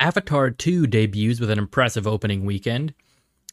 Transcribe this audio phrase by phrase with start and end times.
[0.00, 2.94] Avatar 2 debuts with an impressive opening weekend,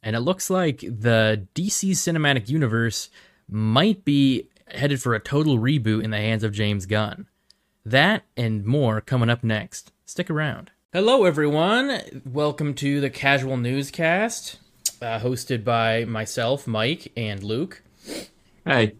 [0.01, 3.09] and it looks like the DC cinematic universe
[3.49, 7.27] might be headed for a total reboot in the hands of James Gunn.
[7.85, 9.91] That and more coming up next.
[10.05, 10.71] Stick around.
[10.93, 12.21] Hello, everyone.
[12.25, 14.55] Welcome to the Casual Newscast,
[15.01, 17.83] uh, hosted by myself, Mike, and Luke.
[18.67, 18.95] Hey.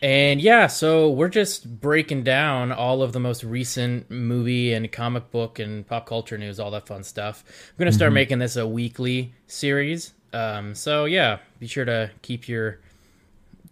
[0.00, 5.30] And yeah, so we're just breaking down all of the most recent movie and comic
[5.30, 7.44] book and pop culture news, all that fun stuff.
[7.46, 8.14] I'm gonna start Mm-hmm.
[8.14, 10.14] making this a weekly series.
[10.32, 12.80] Um, so yeah, be sure to keep your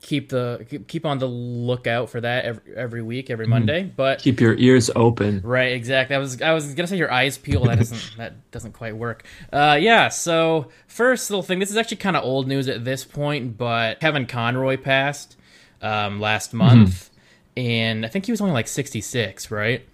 [0.02, 3.82] keep the keep- on the lookout for that every, every week, every Monday.
[3.84, 4.22] But Mm-hmm.
[4.24, 5.40] Keep your ears open.
[5.42, 6.16] Right, exactly.
[6.16, 7.64] I was I was gonna say your eyes peel.
[7.64, 9.24] That doesn't that doesn't quite work.
[9.52, 10.08] Uh, yeah.
[10.08, 11.58] So first little thing.
[11.58, 15.36] This is actually kind of old news at this point, but Kevin Conroy passed
[15.82, 17.10] um, last month,
[17.56, 19.50] and I think he was only like sixty six.
[19.50, 19.86] Right?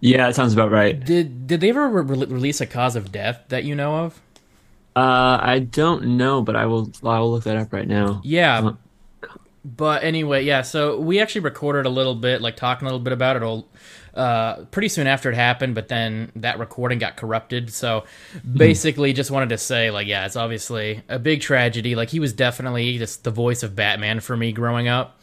[0.00, 0.98] Yeah, that sounds about right.
[0.98, 4.20] Did did they ever re- release a cause of death that you know of?
[4.94, 6.90] Uh, I don't know, but I will.
[7.02, 8.20] I will look that up right now.
[8.24, 8.58] Yeah.
[8.60, 8.74] Uh,
[9.64, 10.62] But anyway, yeah.
[10.62, 13.68] So we actually recorded a little bit, like talking a little bit about it all,
[14.12, 15.76] uh, pretty soon after it happened.
[15.76, 17.72] But then that recording got corrupted.
[17.72, 18.04] So
[18.56, 21.94] basically, just wanted to say, like, yeah, it's obviously a big tragedy.
[21.94, 25.20] Like he was definitely just the voice of Batman for me growing up.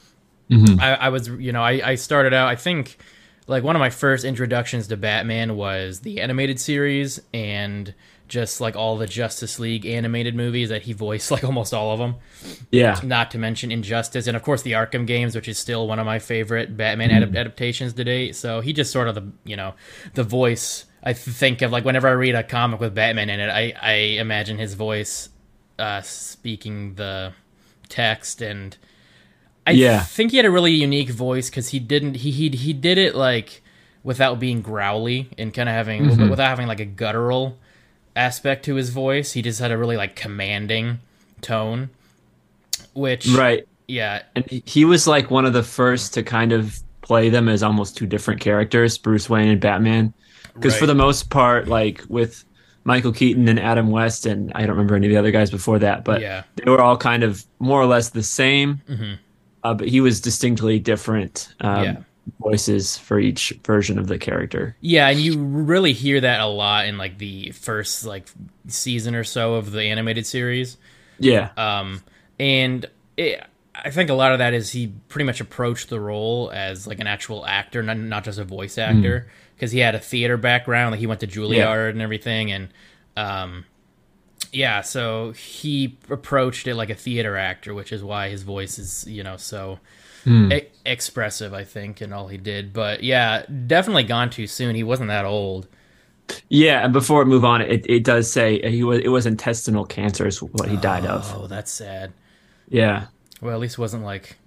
[0.79, 2.47] I, I was, you know, I, I started out.
[2.47, 2.97] I think
[3.45, 7.93] like one of my first introductions to Batman was the animated series and
[8.29, 11.99] just like all the Justice League animated movies that he voiced, like almost all of
[11.99, 12.15] them
[12.71, 12.99] Yeah.
[13.03, 16.05] not to mention Injustice, and of course the Arkham games, which is still one of
[16.05, 18.35] my favorite Batman adap- adaptations to date.
[18.35, 19.73] So he just sort of the you know
[20.13, 20.85] the voice.
[21.03, 23.93] I think of like whenever I read a comic with Batman in it, I I
[24.19, 25.29] imagine his voice
[25.77, 27.33] uh, speaking the
[27.87, 28.77] text, and
[29.65, 30.01] I Yeah.
[30.01, 33.15] think he had a really unique voice because he didn't he he he did it
[33.15, 33.61] like
[34.03, 37.57] without being growly and kind of having without having like a guttural
[38.19, 39.31] aspect to his voice.
[39.33, 40.99] He just had a really like commanding
[41.41, 41.89] tone,
[42.93, 43.67] which Right.
[43.87, 47.63] yeah, And he- was like one of the first to kind of play them as
[47.63, 50.13] almost two different characters, Bruce Wayne and Batman.
[50.53, 52.43] Because for the most part, like with
[52.83, 55.79] Michael Keaton and Adam West, and I don't remember any of the other guys before
[55.79, 56.43] that, but Yeah.
[56.55, 58.81] they were all kind of more or less the same.
[58.89, 59.17] Mhm.
[59.63, 61.95] Uh, but he was distinctly different um, Yeah.
[62.39, 64.75] Voices for each version of the character.
[64.81, 68.27] Yeah, and you really hear that a lot in like the first like
[68.67, 70.77] season or so of the animated series.
[71.19, 71.49] Yeah.
[71.57, 72.01] Um,
[72.39, 72.85] and
[73.17, 73.43] it,
[73.75, 76.99] I think a lot of that is he pretty much approached the role as like
[76.99, 80.91] an actual actor, not, not just a voice actor, because he had a theater background.
[80.91, 82.69] Like he went to Juilliard and everything, and
[83.15, 83.65] um,
[84.51, 89.05] yeah, so he approached it like a theater actor, which is why his voice is
[89.07, 89.79] you know so
[90.25, 91.53] e- expressive.
[91.53, 94.75] I think in all he did, but yeah, definitely gone too soon.
[94.75, 95.67] He wasn't that old.
[96.47, 99.85] Yeah, and before we move on, it, it does say he was it was intestinal
[99.85, 101.31] cancer is what he died of.
[101.35, 102.13] Oh, that's sad.
[102.69, 103.07] Yeah,
[103.41, 104.37] Well, at least it wasn't like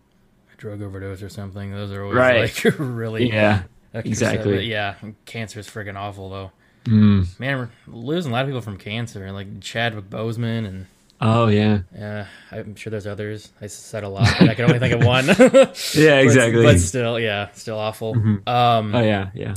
[0.53, 1.73] a drug overdose or something.
[1.73, 2.65] Those are always Right.
[2.65, 4.59] like really yeah, exactly.
[4.59, 4.65] sad.
[4.67, 4.95] Yeah,
[5.25, 6.53] cancer is freaking awful though.
[6.85, 7.39] Mm.
[7.41, 10.87] Man, we're losing a lot of people from cancer, like Chadwick Boseman, and
[11.25, 13.53] Oh yeah, yeah, I'm sure there's others.
[13.61, 15.27] I said a lot, but I can only think of one.
[15.95, 16.65] yeah, exactly.
[16.65, 18.15] But, still, yeah, still awful.
[18.15, 19.55] Um, oh yeah, yeah.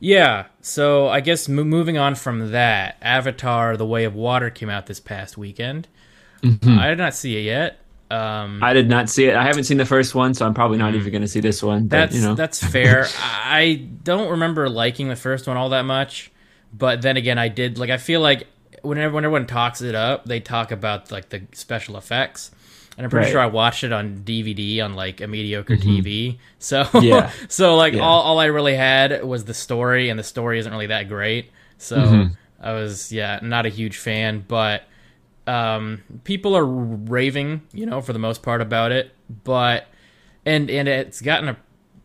[0.00, 0.46] yeah.
[0.60, 4.86] So I guess mo- moving on from that, Avatar: The Way of Water came out
[4.86, 5.86] this past weekend.
[6.42, 7.78] I did not see it yet.
[8.10, 9.34] Um, I did not see it.
[9.34, 11.62] I haven't seen the first one, so I'm probably not even going to see this
[11.62, 11.86] one.
[11.86, 11.96] But.
[11.96, 13.06] That's you know, that's fair.
[13.18, 16.30] I don't remember liking the first one all that much,
[16.72, 17.90] but then again, I did like.
[17.90, 18.46] I feel like
[18.84, 22.50] whenever when everyone talks it up, they talk about like the special effects,
[22.96, 23.32] and I'm pretty Right.
[23.32, 26.38] sure I watched it on DVD on like a mediocre TV.
[26.58, 27.30] So Yeah.
[27.48, 28.02] so like Yeah.
[28.02, 31.50] all all I really had was the story, and the story isn't really that great.
[31.78, 32.32] So Mm-hmm.
[32.60, 34.84] I was yeah not a huge fan, but
[35.46, 39.12] um, people are raving, you know, for the most part about it,
[39.44, 39.86] but
[40.46, 41.56] and and it's gotten a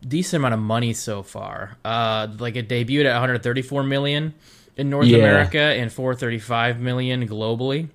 [0.06, 1.76] decent amount of money so far.
[1.84, 4.34] Uh, like it debuted at 134 million
[4.80, 5.18] in North Yeah.
[5.18, 7.88] America and 435 million globally.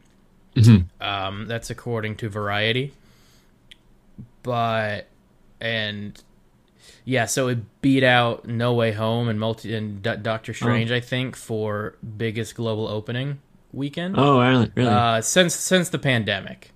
[0.55, 1.03] Mm-hmm.
[1.03, 2.93] Um, that's according to Variety.
[4.43, 5.07] But
[5.59, 6.21] and
[7.03, 10.99] yeah, so it beat out No Way Home and multi and D- Doctor Strange, I
[10.99, 13.39] think, for biggest global opening
[13.73, 14.71] weekend oh really?
[14.75, 14.89] really?
[14.89, 16.71] uh, since since the pandemic.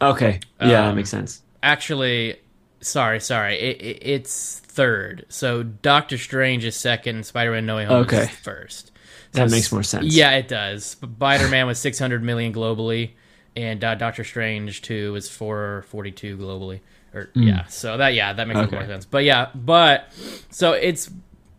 [0.00, 1.42] okay, yeah, that um, makes sense.
[1.62, 2.36] Actually,
[2.80, 5.26] sorry, sorry, it, it, it's third.
[5.28, 8.22] So Doctor Strange is second, Spider Man No Way Home Okay.
[8.22, 8.92] is first.
[9.32, 10.06] That So makes more sense.
[10.14, 10.84] Yeah, it does.
[10.84, 13.10] Spider Man was 600 million globally,
[13.56, 16.80] and uh, Doctor Strange two was 442 globally.
[17.14, 18.60] Or yeah, so that yeah, that makes.
[18.60, 18.76] Okay.
[18.76, 19.04] more sense.
[19.06, 20.12] But yeah, but
[20.50, 21.10] so it's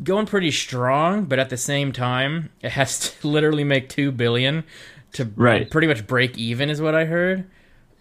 [0.03, 4.63] going pretty strong, but at the same time, it has to literally make two billion
[5.13, 5.69] to Right.
[5.69, 7.49] pretty much break even, is what I heard.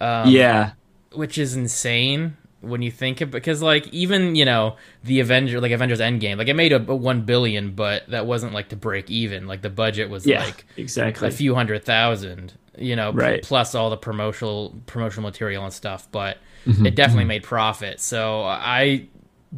[0.01, 0.73] Um, yeah,
[1.13, 5.71] which is insane when you think it because like even you know the avenger like
[5.73, 9.11] avengers endgame like it made a, a 1 billion but that wasn't like to break
[9.11, 11.29] even like the budget was yeah, like exactly.
[11.29, 13.43] a few hundred thousand you know Right.
[13.43, 18.43] plus all the promotional promotional material and stuff but Mm-hmm, it definitely made profit so
[18.43, 19.07] i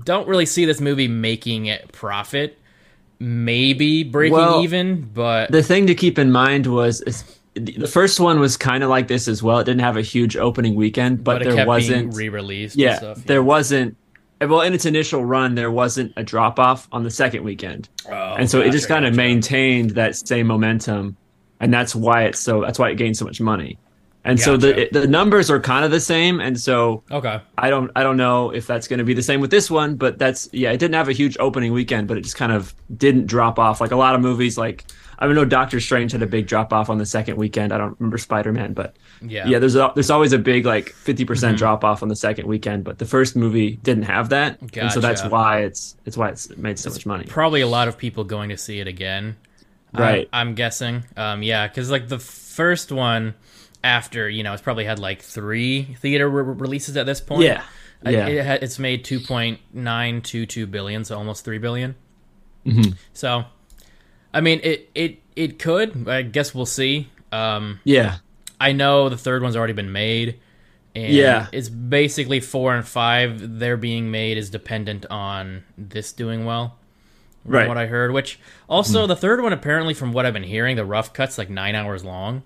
[0.05, 2.59] don't really see this movie making it profit
[3.19, 7.03] maybe breaking Well, even but the thing to keep in mind was
[7.55, 9.59] the first one was kind of like this as well.
[9.59, 12.15] It didn't have a huge opening weekend, but, but, it there wasn't.
[12.15, 13.97] re-released yeah, stuff there wasn't.
[14.41, 18.35] Well, in its initial run, there wasn't a drop off on the second weekend, Oh,
[18.39, 19.17] and so it just kind of gotcha.
[19.19, 21.17] maintained that same momentum,
[21.61, 22.63] and that's why it's so.
[22.63, 23.77] That's why it gained so much money,
[24.25, 25.01] and so the Gotcha.
[25.01, 28.49] the numbers are kind of the same, and so okay I don't I don't know
[28.51, 30.95] if that's going to be the same with this one, but that's yeah, it didn't
[30.95, 33.97] have a huge opening weekend, but it just kind of didn't drop off like a
[33.97, 34.57] lot of movies.
[34.57, 34.85] Like
[35.21, 37.73] I don't know, Doctor Strange had a big drop off on the second weekend.
[37.75, 40.89] I don't remember Spider Man, but yeah yeah, there's a, there's always a big like
[40.91, 42.85] 50 percent drop off on the second weekend.
[42.85, 46.49] But the first movie didn't have that, and so that's why it's it's why it's
[46.57, 47.25] made so much money.
[47.29, 49.37] probably a lot of people going to see it again.
[49.93, 50.29] Right.
[50.33, 51.03] I'm, I'm guessing.
[51.17, 53.35] Um, yeah, because like the first one,
[53.83, 57.43] after you know, it's probably had like three theater re- releases at this point.
[57.43, 57.63] Yeah,
[58.05, 58.27] I- yeah.
[58.55, 61.95] it, it's made two point nine two two billion, so almost three billion.
[62.65, 62.93] Mm-hmm.
[63.15, 63.45] So,
[64.33, 66.09] I mean, it it it could.
[66.09, 67.09] I guess we'll see.
[67.33, 68.17] Um, yeah,
[68.61, 70.39] I know the third one's already been made.
[70.93, 71.47] And Yeah.
[71.53, 73.61] it's basically four and five.
[73.61, 76.77] They're being made is dependent on this doing well
[77.45, 77.69] from Right.
[77.69, 78.11] what I heard.
[78.11, 81.49] Which also the third one, apparently, from what I've been hearing, the rough cuts like
[81.49, 82.43] nine hours long.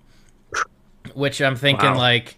[1.14, 1.96] Which I'm thinking Wow.
[1.98, 2.36] like,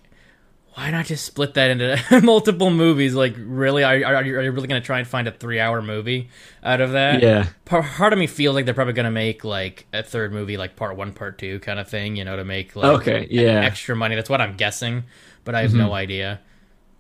[0.77, 3.15] why not just split that into multiple movies?
[3.15, 5.81] Like, really, are, are, are you really going to try and find a three hour
[5.81, 6.29] movie
[6.63, 7.23] out of that?
[7.23, 10.33] yeah, Part, part of me feels like they're probably going to make like a third
[10.35, 12.17] movie, like part one, part two kind of thing.
[12.17, 13.63] You know, to make like Okay, yeah.
[13.65, 14.17] extra money.
[14.17, 15.05] That's what I'm guessing,
[15.45, 16.41] but I have no idea.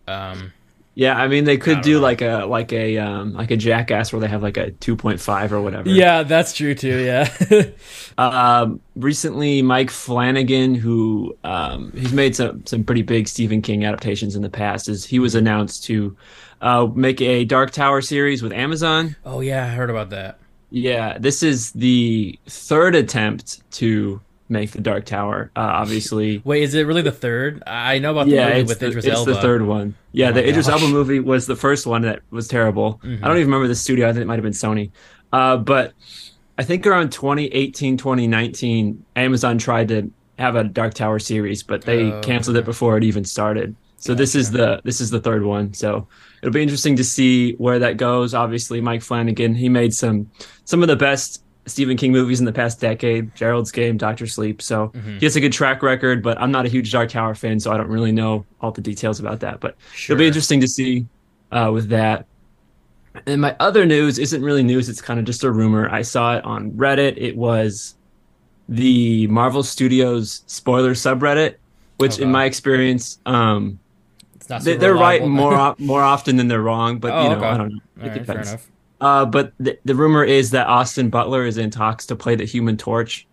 [0.08, 0.52] Um,
[0.96, 1.16] yeah.
[1.16, 2.00] I mean, they could don't know.
[2.00, 5.60] like a like a um like a Jackass where they have like a 2.5 or
[5.60, 5.88] whatever.
[5.88, 6.98] yeah, that's true too.
[7.04, 7.31] Yeah.
[8.19, 14.34] Um, recently, Mike Flanagan, who um, he's made some some pretty big Stephen King adaptations
[14.37, 16.16] in the past, is he was announced to
[16.62, 19.16] uh, make a Dark Tower series with Amazon.
[19.26, 20.38] oh yeah, I heard about that.
[20.70, 25.50] Yeah, this is the third attempt to make the Dark Tower.
[25.56, 27.62] Uh, obviously, Wait, is it really the third?
[27.66, 29.31] I know about the yeah, movie it's, with the, Idris it's Elba.
[29.31, 29.94] It's the third one.
[30.12, 30.82] Yeah, Oh the Idris gosh.
[30.82, 33.00] Elba movie was the first one that was terrible.
[33.04, 33.25] Mm-hmm.
[33.25, 34.08] I don't even remember the studio.
[34.08, 34.90] I think it might have been Sony.
[35.32, 35.93] Uh, but
[36.58, 42.12] I think around 2018, 2019, Amazon tried to have a Dark Tower series, but they
[42.12, 43.75] Oh, canceled it before it even started.
[43.99, 45.72] So this is the this is the third one.
[45.72, 46.06] So
[46.42, 48.34] it'll be interesting to see where that goes.
[48.34, 50.31] Obviously, Mike Flanagan he made some
[50.64, 53.34] some of the best Stephen King movies in the past decade.
[53.34, 54.62] Gerald's Game, Doctor Sleep.
[54.62, 55.18] So Mm-hmm.
[55.18, 56.22] he has a good track record.
[56.22, 58.80] But I'm not a huge Dark Tower fan, so I don't really know all the
[58.80, 59.60] details about that.
[59.60, 60.14] But Sure.
[60.14, 61.06] it'll be interesting to see
[61.52, 62.26] uh, with that.
[63.26, 65.88] And my other news isn't really news; it's kind of just a rumor.
[65.90, 67.14] I saw it on Reddit.
[67.16, 67.94] It was
[68.68, 71.54] the Marvel Studios spoiler subreddit,
[71.96, 73.78] which, in my experience, um,
[74.35, 76.99] It's not they, they're right more more often than they're wrong.
[76.99, 77.46] But Oh, you know, okay.
[77.46, 77.76] I don't know.
[77.76, 78.68] It All right, fair depends.
[79.06, 82.44] Uh, but the, the rumor is that Austin Butler is in talks to play the
[82.44, 83.26] Human Torch.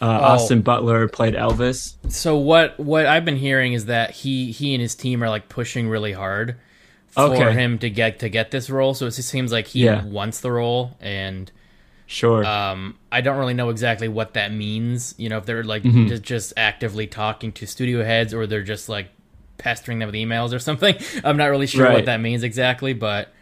[0.00, 0.24] Uh, Oh.
[0.34, 1.94] Austin Butler played Elvis.
[2.08, 5.48] So what what I've been hearing is that he he and his team are like
[5.48, 6.56] pushing really hard
[7.08, 7.52] for Okay.
[7.52, 8.94] him to get to get this role.
[8.94, 10.04] So it just seems like he Yeah.
[10.04, 11.50] wants the role, and
[12.06, 12.44] Sure.
[12.46, 15.14] um, I don't really know exactly what that means.
[15.18, 16.06] You know, if they're like Mm-hmm.
[16.08, 19.08] just, just actively talking to studio heads, or they're just like
[19.58, 20.94] pestering them with emails or something.
[21.24, 23.32] I'm not really sure what that means exactly, but.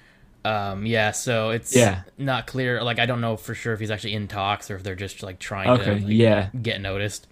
[0.47, 2.03] Um, yeah, so it's Yeah.
[2.19, 2.83] not clear.
[2.83, 5.23] Like, I don't know for sure if he's actually in talks or if they're just
[5.23, 5.85] like trying okay.
[5.85, 6.51] to like, yeah.
[6.63, 7.27] get noticed.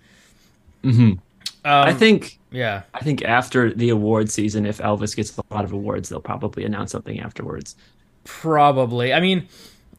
[0.83, 1.19] hmm Um,
[1.65, 5.73] I think yeah, I think after the award season, if Elvis gets a lot of
[5.73, 7.77] awards, they'll probably announce something afterwards.
[8.25, 9.13] Probably.
[9.13, 9.49] I mean,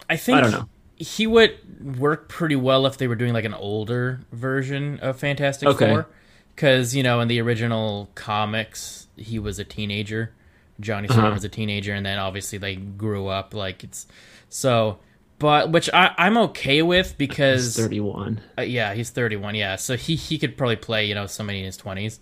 [0.09, 0.69] I think I don't know.
[0.95, 1.57] he would
[1.99, 5.87] work pretty well if they were doing like an older version of Fantastic Okay.
[5.89, 6.07] Four,
[6.55, 10.33] because you know in the original comics he was a teenager,
[10.79, 11.33] Johnny Storm Uh-huh.
[11.33, 14.07] was a teenager, and then obviously they grew up like it's
[14.49, 14.99] so.
[15.37, 18.39] But which I, I'm okay with He's because 31.
[18.57, 21.65] uh, yeah he's 31 yeah so he he could probably play you know somebody in
[21.65, 22.19] his 20s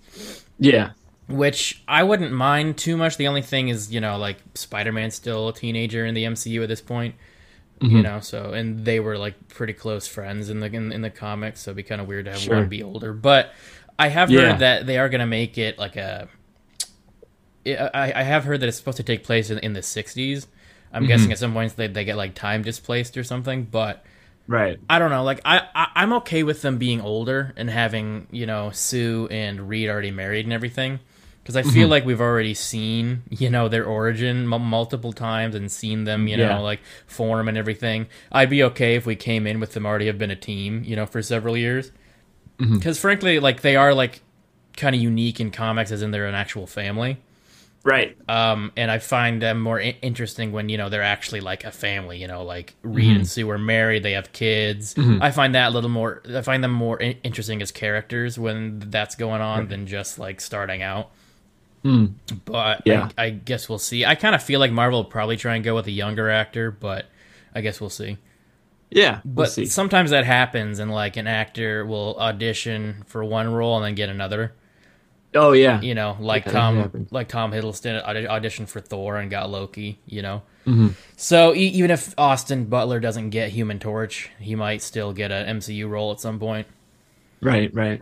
[0.58, 0.94] Yeah.
[1.28, 3.18] which I wouldn't mind too much.
[3.18, 6.64] The only thing is, you know, like Spider Man's still a teenager in the MCU
[6.64, 7.14] at this point,
[7.82, 7.98] Mm-hmm.
[7.98, 8.20] you know.
[8.20, 11.70] So, and they were like pretty close friends in the in, in the comics, so
[11.70, 12.56] it'd be kind of weird to have Sure.
[12.56, 13.14] one be older.
[13.14, 13.54] But
[14.00, 14.52] I have Yeah.
[14.52, 16.30] heard that they are gonna make it like a.
[17.65, 20.48] I, I have heard that it's supposed to take place in, in the '60s.
[20.91, 21.08] I'm mm-hmm.
[21.08, 24.05] guessing at some points they they get like time displaced or something, but.
[24.46, 24.77] Right.
[24.89, 25.24] I don't know.
[25.24, 29.70] Like I, I, I'm okay with them being older and having you know Sue and
[29.70, 31.00] Reed already married and everything,
[31.41, 31.91] because I feel mm-hmm.
[31.91, 36.36] like we've already seen you know their origin m- multiple times and seen them you
[36.36, 38.08] know like form and everything.
[38.34, 40.98] I'd be okay if we came in with them already have been a team you
[40.98, 41.93] know for several years,
[42.60, 42.75] mm-hmm.
[42.75, 44.22] because frankly like they are like
[44.75, 47.17] kind of unique in comics as in they're an actual family.
[47.84, 48.16] Right.
[48.30, 51.72] Um, and I find them more I- interesting when you know they're actually like a
[51.72, 52.18] family.
[52.18, 53.28] You know, like Reed and mhm.
[53.28, 54.94] Sue are married; they have kids.
[54.96, 55.22] Mhm.
[55.22, 56.22] I find that a little more.
[56.34, 60.40] I find them more I- interesting as characters when that's going on than just like
[60.40, 61.12] starting out.
[61.84, 62.06] Hmm.
[62.46, 63.10] But Yeah.
[63.18, 64.06] I, I guess we'll see.
[64.06, 66.72] I kind of feel like Marvel will probably try and go with a younger actor,
[66.72, 67.08] but
[67.54, 68.18] I guess we'll see.
[68.90, 69.20] Yeah.
[69.25, 69.66] We'll But see.
[69.66, 74.08] sometimes that happens, and like an actor will audition for one role and then get
[74.08, 74.54] another.
[75.36, 75.82] Oh yeah.
[75.82, 80.00] You know, like that Tom, like Tom Hiddleston audi- auditioned for Thor and got Loki.
[80.06, 80.90] You know, Mm-hmm.
[81.18, 85.58] so e- even if Austin Butler doesn't get Human Torch, he might still get an
[85.60, 86.68] MCU role at some point.
[87.42, 87.74] Right.
[87.74, 88.02] Right.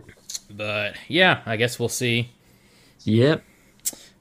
[0.50, 2.30] But yeah, I guess we'll see.
[3.04, 3.42] Yep.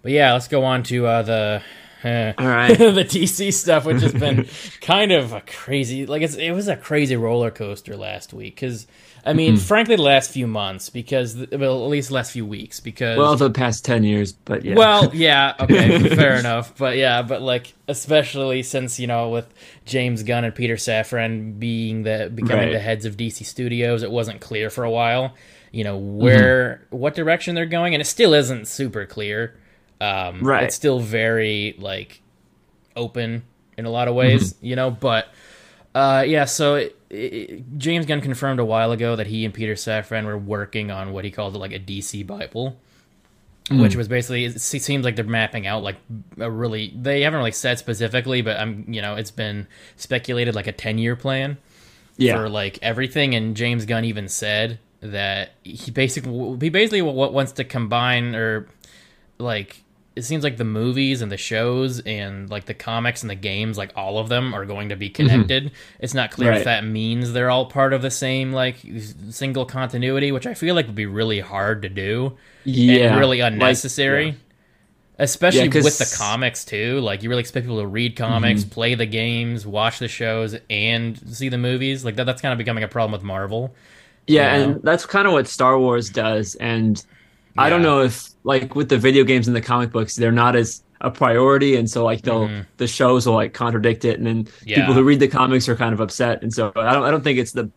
[0.01, 1.62] But yeah, let's go on to uh, the
[2.03, 2.75] All right.
[2.77, 4.48] the DC stuff, which has been
[4.82, 6.08] kind of a crazy.
[6.08, 8.56] Like it's, it was a crazy roller coaster last week.
[8.56, 8.88] Because
[9.25, 9.63] I mean, Mm-hmm.
[9.63, 13.36] frankly, the last few months, because well, at least the last few weeks, because Well,
[13.36, 14.75] the past ten years, but yeah.
[14.75, 16.75] Well, yeah, okay, fair enough.
[16.78, 19.54] But yeah, but like especially since, you know, with
[19.86, 22.74] James Gunn and Peter Safran being the becoming Right.
[22.74, 25.36] the heads of DC Studios, it wasn't clear for a while,
[25.72, 29.56] you know, where what direction they're going and it still isn't super clear.
[30.00, 30.63] Um Right.
[30.63, 32.22] it's still very like
[32.96, 33.44] open
[33.78, 35.28] in a lot of ways, you know, but
[35.93, 39.74] uh, yeah, so it, it, James Gunn confirmed a while ago that he and Peter
[39.74, 42.77] Safran were working on what he called like a DC Bible,
[43.69, 45.98] which was basically it seems like they're mapping out like
[46.39, 49.67] a really they haven't really said specifically, but I'm you know it's been
[49.98, 51.57] speculated like a ten year plan
[52.17, 52.38] yeah.
[52.38, 57.63] for like everything, and James Gunn even said that he basically he basically wants to
[57.65, 58.67] combine or
[59.39, 59.83] like
[60.15, 63.77] it seems like the movies and the shows and like the comics and the games
[63.77, 65.15] like all of them are going to be mm-hmm.
[65.15, 68.77] connected it's not clear if that means they're all part of the same like
[69.30, 73.08] single continuity which i feel like would be really hard to do yeah.
[73.08, 74.34] and really Like, unnecessary yeah.
[75.20, 78.70] especially Yeah, with the comics too like you really expect people to read comics mm-hmm.
[78.72, 82.58] play the games watch the shows and see the movies like that that's kind of
[82.58, 83.75] becoming a problem with marvel
[84.27, 84.72] Yeah, you know?
[84.75, 86.56] and that's kind of what Star Wars does.
[86.56, 87.03] And
[87.58, 90.55] I don't know if like with the video games and the comic books, they're not
[90.55, 94.48] as a priority, and so like they'll the shows will like contradict it, and then
[94.65, 94.70] Mm-hmm.
[94.70, 94.77] Yeah.
[94.81, 97.24] people who read the comics are kind of upset, and so I don't I don't
[97.24, 97.72] think it's the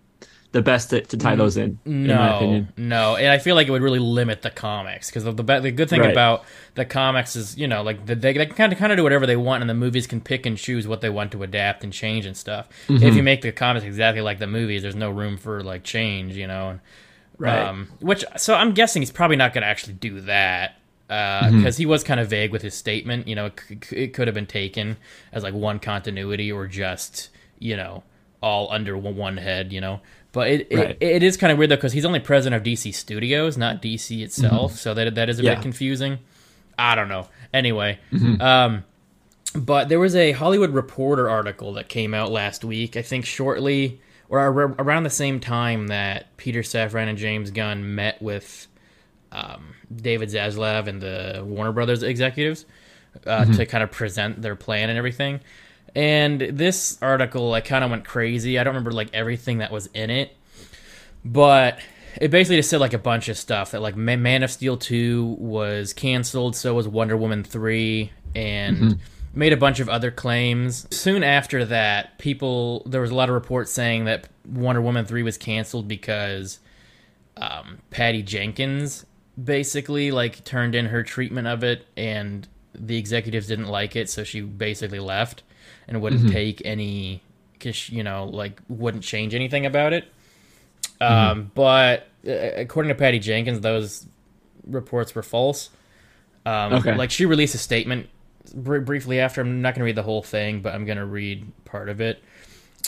[0.52, 2.72] the best to, to tie those in, in my No, opinion.
[2.76, 5.70] no, and I feel like it would really limit the comics because the the, the
[5.70, 6.04] good thing Right.
[6.04, 8.96] about the comics is you know like the, they they can kind of kind of
[8.96, 11.42] do whatever they want, and the movies can pick and choose what they want to
[11.44, 12.68] adapt and change and stuff.
[12.88, 13.02] Mm-hmm.
[13.02, 16.34] If you make the comics exactly like the movies, there's no room for like change,
[16.36, 16.70] you know.
[16.70, 16.80] And,
[17.38, 17.58] Right.
[17.58, 20.76] Um, which so I'm guessing he's probably not going to actually do that
[21.08, 21.68] because Mm-hmm.
[21.78, 23.26] he was kind of vague with his statement.
[23.28, 24.96] You know, it, c- it could have been taken
[25.32, 28.02] as like one continuity or just you know
[28.40, 29.72] all under one head.
[29.72, 30.00] You know,
[30.32, 30.90] but it Right.
[30.90, 33.82] it, it is kind of weird though because he's only president of DC Studios, not
[33.82, 34.76] DC itself.
[34.76, 35.46] So that that is a Mm-hmm.
[35.46, 35.54] Yeah.
[35.56, 36.18] bit confusing.
[36.78, 37.28] I don't know.
[37.52, 38.40] Anyway, Mm-hmm.
[38.40, 38.84] um,
[39.56, 42.96] but there was a Hollywood Reporter article that came out last week.
[42.96, 48.20] I think shortly or around the same time that Peter Safran and James Gunn met
[48.22, 48.66] with
[49.32, 52.66] um, David Zaslav and the Warner Brothers executives
[53.26, 55.40] uh, to kind of present their plan and everything.
[55.94, 58.58] And this article, like, kind of went crazy.
[58.58, 60.36] I don't remember like everything that was in it,
[61.24, 61.78] but
[62.20, 65.36] it basically just said like a bunch of stuff that like Man of Steel two
[65.38, 68.98] was canceled, so was Wonder Woman three, and
[69.34, 70.86] made a bunch of other claims.
[70.90, 75.22] Soon after that, people there was a lot of reports saying that Wonder Woman three
[75.22, 76.58] was canceled because
[77.36, 79.04] um, Patty Jenkins
[79.42, 84.24] basically like turned in her treatment of it, and the executives didn't like it, so
[84.24, 85.42] she basically left
[85.88, 87.20] and wouldn't take any,
[87.60, 90.04] cause, you know, like wouldn't change anything about it.
[91.00, 94.06] Um, but uh, according to Patty Jenkins, those
[94.66, 95.70] reports were false.
[96.46, 96.94] Um, Okay.
[96.96, 98.08] Like she released a statement
[98.52, 99.40] br- briefly after.
[99.40, 102.00] I'm not going to read the whole thing, but I'm going to read part of
[102.00, 102.22] it.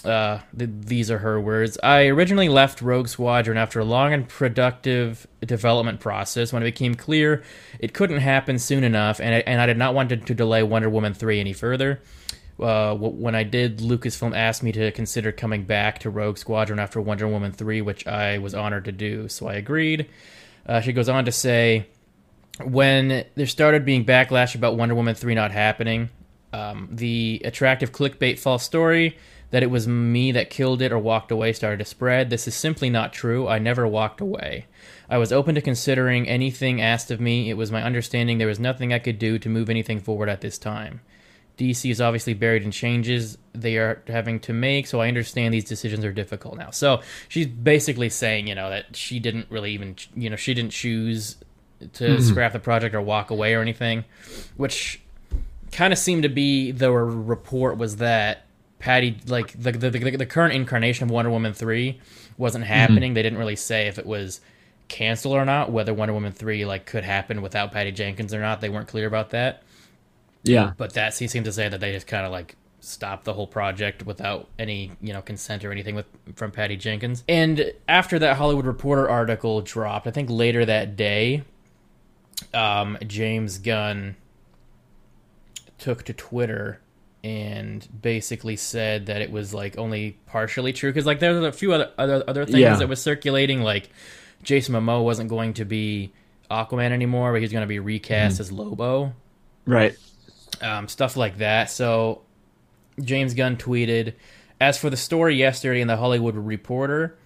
[0.05, 1.79] Uh, th- these are her words.
[1.83, 6.95] I originally left Rogue Squadron after a long and productive development process when it became
[6.95, 7.43] clear
[7.79, 10.63] it couldn't happen soon enough, and I, and I did not want to, to delay
[10.63, 12.01] Wonder Woman 3 any further.
[12.59, 17.01] Uh, when I did, Lucasfilm asked me to consider coming back to Rogue Squadron after
[17.01, 20.09] Wonder Woman 3, which I was honored to do, so I agreed.
[20.65, 21.87] Uh, she goes on to say,
[22.65, 26.11] when there started being backlash about Wonder Woman 3 not happening,
[26.53, 29.19] Um, the attractive clickbait false story
[29.51, 32.31] that it was me that killed it or walked away started to spread.
[32.31, 33.47] This is simply not true.
[33.47, 34.67] I never walked away.
[35.11, 37.51] I was open to considering anything asked of me.
[37.51, 40.41] It was my understanding there was nothing I could do to move anything forward at
[40.41, 41.01] this time.
[41.59, 45.65] DC is obviously buried in changes they are having to make, so I understand these
[45.65, 46.71] decisions are difficult now.
[46.71, 50.73] So she's basically saying, you know, that she didn't really even, you know, she didn't
[50.73, 51.37] choose
[51.81, 52.23] to mm-hmm.
[52.23, 54.05] scrap the project or walk away or anything,
[54.57, 55.01] which
[55.73, 58.47] kind of seemed to be the report was that
[58.79, 62.01] Patty, like the the, the, the current incarnation of Wonder Woman three,
[62.37, 62.73] wasn't mm-hmm.
[62.73, 63.11] happening.
[63.11, 63.15] Mm-hmm.
[63.15, 64.41] They didn't really say if it was
[64.89, 68.61] canceled or not, whether Wonder Woman three like could happen without Patty Jenkins or not.
[68.61, 69.63] They weren't clear about that.
[70.45, 70.73] Yeah.
[70.77, 73.49] But that he seemed to say that they just kind of like stopped the whole
[73.49, 76.07] project without any, you know, consent or anything with
[76.37, 77.25] from Patty Jenkins.
[77.29, 81.43] And after that Hollywood Reporter article dropped, I think later that day,
[82.55, 84.17] um, James Gunn
[85.79, 86.81] took to Twitter
[87.25, 91.53] and basically said that it was like only partially true because like there was a
[91.53, 92.77] few other other, other things yeah.
[92.77, 93.91] that was circulating like
[94.43, 96.13] Jason Momoa wasn't going to be
[96.51, 98.43] Aquaman anymore, but he's going to be recast mm-hmm.
[98.43, 99.13] as Lobo.
[99.67, 99.97] Right
[100.61, 101.71] um, stuff like that.
[101.71, 102.23] So
[103.01, 104.15] James Gunn tweeted,
[104.61, 107.17] "As for the story yesterday in the Hollywood Reporter,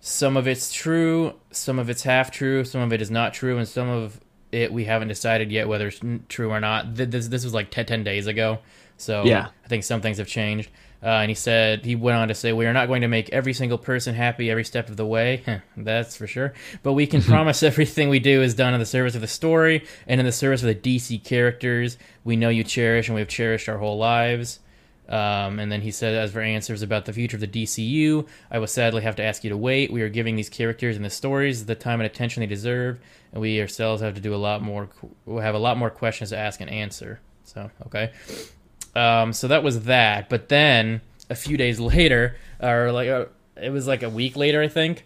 [0.00, 3.58] some of it's true, some of it's half true, some of it is not true,
[3.58, 4.20] and some of
[4.52, 6.94] it we haven't decided yet whether it's true or not.
[6.94, 8.58] This this was like 10, 10 days ago,
[8.96, 10.70] so yeah, I think some things have changed."
[11.02, 13.30] Uh, and he said he went on to say, "We are not going to make
[13.30, 15.42] every single person happy every step of the way.
[15.76, 16.52] That's for sure.
[16.82, 19.84] But we can promise everything we do is done in the service of the story
[20.06, 23.68] and in the service of the DC characters we know you cherish and we've cherished
[23.68, 24.60] our whole lives."
[25.10, 28.60] Um, and then he said, as for answers about the future of the DCU, I
[28.60, 29.92] will sadly have to ask you to wait.
[29.92, 33.00] We are giving these characters and the stories the time and attention they deserve,
[33.32, 34.88] and we ourselves have to do a lot more.
[35.26, 37.20] We'll have a lot more questions to ask and answer.
[37.42, 38.12] So, okay.
[38.94, 40.28] Um, so that was that.
[40.28, 43.26] But then a few days later, or like uh,
[43.60, 45.04] it was like a week later, I think,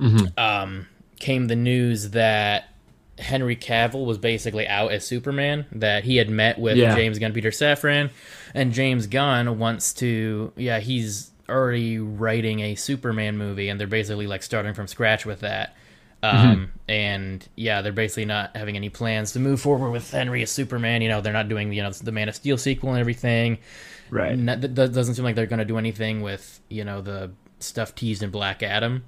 [0.00, 0.26] mm-hmm.
[0.38, 0.86] um,
[1.20, 2.70] came the news that
[3.18, 5.66] Henry Cavill was basically out as Superman.
[5.72, 6.94] That he had met with yeah.
[6.94, 8.10] James Gunn, Peter Safran,
[8.54, 10.52] and James Gunn wants to.
[10.56, 15.40] Yeah, he's already writing a Superman movie, and they're basically like starting from scratch with
[15.40, 15.76] that.
[16.22, 16.64] Um, mm-hmm.
[16.88, 21.02] And yeah, they're basically not having any plans to move forward with Henry as Superman.
[21.02, 23.58] You know, they're not doing you know the Man of Steel sequel and everything.
[24.10, 24.32] Right.
[24.32, 27.94] And that doesn't seem like they're going to do anything with you know the stuff
[27.94, 29.04] teased in Black Adam.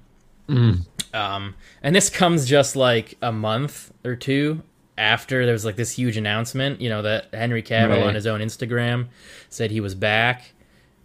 [0.49, 0.85] Mm.
[1.13, 4.61] Um, and this comes just like a month or two
[4.97, 6.81] after there was like this huge announcement.
[6.81, 8.03] You know that Henry Cavill right.
[8.03, 9.07] on his own Instagram
[9.49, 10.51] said he was back,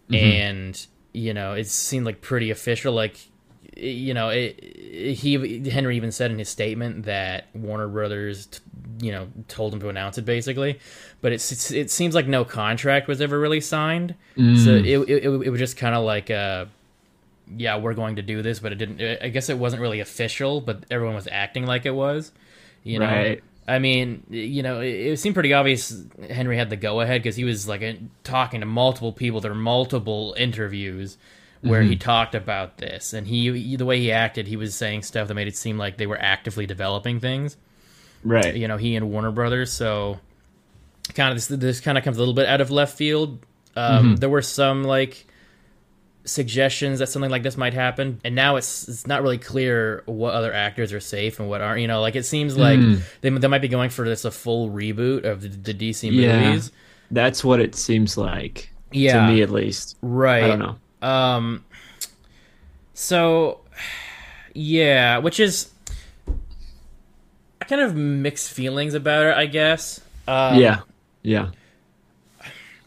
[0.09, 0.15] mm-hmm.
[0.15, 2.93] and you know it seemed like pretty official.
[2.93, 3.17] Like
[3.77, 8.49] you know, it, he Henry even said in his statement that Warner Brothers,
[9.01, 10.79] you know, told him to announce it basically,
[11.21, 14.63] but it's, it seems like no contract was ever really signed, mm.
[14.63, 16.67] so it, it, it was just kind of like uh
[17.57, 19.23] yeah, we're going to do this, but it didn't.
[19.23, 22.33] I guess it wasn't really official, but everyone was acting like it was,
[22.83, 23.07] you know.
[23.07, 23.43] Right.
[23.67, 27.37] I mean, you know, it, it seemed pretty obvious Henry had the go ahead because
[27.37, 27.83] he was like
[28.23, 29.41] talking to multiple people.
[29.41, 31.17] There were multiple interviews
[31.63, 31.91] where mm-hmm.
[31.91, 35.35] he talked about this, and he the way he acted, he was saying stuff that
[35.35, 37.57] made it seem like they were actively developing things.
[38.23, 38.55] Right.
[38.55, 39.73] You know, he and Warner Brothers.
[39.73, 40.21] So,
[41.15, 43.45] kind of this this kind of comes a little bit out of left field.
[43.77, 44.15] Um, mm-hmm.
[44.17, 45.27] There were some like
[46.25, 50.35] suggestions that something like this might happen, and now it's it's not really clear what
[50.35, 51.81] other actors are safe and what aren't.
[51.81, 53.01] You know, like it seems like mm.
[53.21, 56.71] they they might be going for this a full reboot of the, the DC movies.
[56.73, 56.79] Yeah,
[57.11, 58.71] that's what it seems like.
[58.91, 59.97] Yeah, to me at least.
[60.03, 60.45] Right.
[60.45, 60.77] I don't know.
[61.07, 61.65] Um,
[62.95, 63.61] so,
[64.55, 65.71] yeah, which is
[67.61, 70.01] I kind of mixed feelings about it, I guess.
[70.29, 70.81] Um, yeah,
[71.23, 71.51] yeah.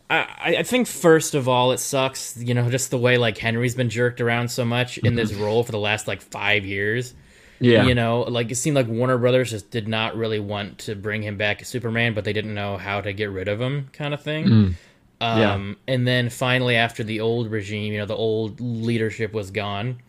[0.10, 3.76] I, I think first of all, it sucks, you know, just the way like Henry's
[3.76, 7.14] been jerked around so much in this role for the last like five years.
[7.60, 10.96] Yeah, you know, like it seemed like Warner Brothers just did not really want to
[10.96, 13.90] bring him back as Superman, but they didn't know how to get rid of him,
[13.94, 14.46] kind of thing.
[14.46, 14.76] Mm.
[15.20, 15.94] Um, yeah.
[15.94, 20.02] And then finally, after the old regime, you know, the old leadership was gone.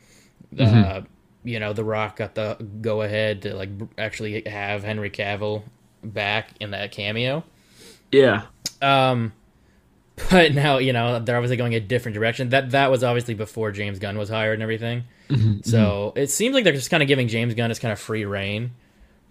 [0.55, 0.99] Mm-hmm.
[0.99, 1.01] Uh,
[1.43, 5.63] you know, The Rock got the go ahead to like actually have Henry Cavill
[6.05, 7.45] back in that cameo.
[8.13, 8.43] Yeah.
[8.83, 9.33] Um,
[10.31, 12.51] but now you know they're obviously going a different direction.
[12.51, 15.05] That that was obviously before James Gunn was hired and everything.
[15.29, 15.61] Mm-hmm.
[15.63, 16.19] So mm-hmm.
[16.19, 18.73] it seems like they're just kind of giving James Gunn this kind of free rein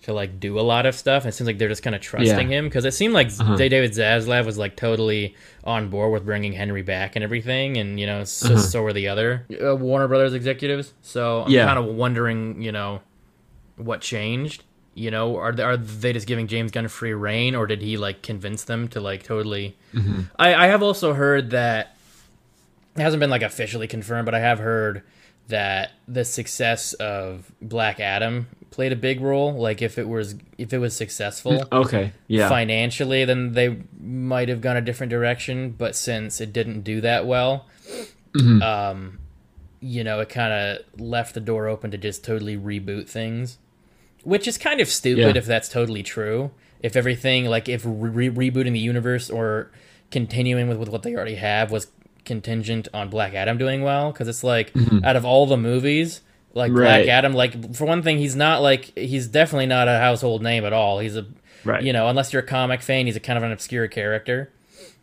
[0.04, 1.26] to like do a lot of stuff.
[1.26, 2.58] It seems like they're just kind of trusting yeah.
[2.60, 3.56] him because it seemed like uh-huh.
[3.58, 8.06] David Zaslav was like totally on board with bringing Henry back and everything, and you
[8.06, 8.62] know so, uh-huh.
[8.62, 10.94] so were the other uh, Warner Brothers executives.
[11.02, 11.66] So I'm yeah.
[11.66, 13.02] kind of wondering, you know,
[13.76, 14.64] what changed.
[14.98, 17.98] You know, are they, are they just giving James Gunn free rein, or did he
[17.98, 19.76] like convince them to like totally?
[19.94, 20.22] Mm-hmm.
[20.40, 21.96] I, I have also heard that
[22.96, 25.04] it hasn't been like officially confirmed, but I have heard
[25.50, 29.54] that the success of Black Adam played a big role.
[29.54, 32.12] Like if it was if it was successful Okay.
[32.28, 32.50] Yeah.
[32.50, 35.70] financially, then they might have gone a different direction.
[35.78, 37.68] But since it didn't do that well,
[38.34, 38.62] Mhm.
[38.64, 39.20] um,
[39.80, 43.58] you know, it kind of left the door open to just totally reboot things,
[44.28, 45.38] which is kind of stupid Yeah.
[45.40, 46.52] if that's totally true.
[46.82, 49.72] If everything like if re- rebooting the universe or
[50.12, 51.88] continuing with, with what they already have was
[52.26, 54.72] contingent on Black Adam doing well, because it's like
[55.04, 56.22] out of all the movies.
[56.54, 57.10] Like Black Mm-hmm.
[57.10, 60.74] Adam, like for one thing, he's not like he's definitely not a household name at
[60.74, 61.00] all.
[61.00, 61.26] He's a
[61.64, 61.84] Right.
[61.84, 64.52] you know, unless you're a comic fan, he's a kind of an obscure character.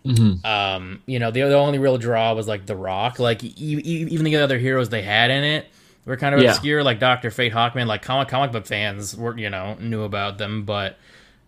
[0.07, 0.45] Mhm.
[0.45, 3.19] Um, you know, the, the only real draw was like The Rock.
[3.19, 5.67] Like e- e- even the other heroes they had in it
[6.07, 6.51] were kind of Yeah.
[6.51, 6.83] obscure.
[6.83, 7.87] Like Doctor Fate, Hawkman.
[7.87, 10.99] Like comic comic book fans were you know knew about them, but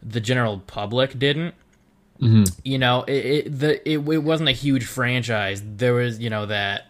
[0.03, 1.55] the general public didn't.
[2.21, 2.51] Mhm.
[2.65, 3.13] You know, it,
[3.47, 5.63] it the it, it wasn't a huge franchise.
[5.65, 6.87] There was you know that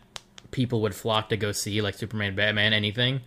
[0.52, 3.20] people would flock to go see like Superman, Batman, anything.